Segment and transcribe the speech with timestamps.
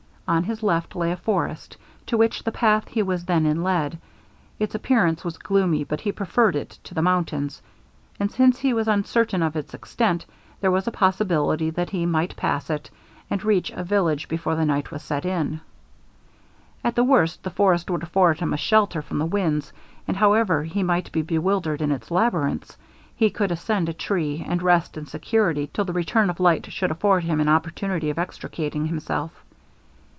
[0.27, 3.99] On his left lay a forest, to which the path he was then in led;
[4.59, 7.61] its appearance was gloomy, but he preferred it to the mountains;
[8.17, 10.25] and, since he was uncertain of its extent,
[10.61, 12.89] there was a possibility that he might pass it,
[13.29, 15.59] and reach a village before the night was set in.
[16.81, 19.73] At the worst, the forest would afford him a shelter from the winds;
[20.07, 22.77] and, however he might be bewildered in its labyrinths,
[23.17, 26.89] he could ascend a tree, and rest in security till the return of light should
[26.91, 29.43] afford him an opportunity of extricating himself.